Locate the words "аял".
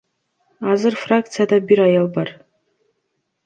1.87-2.11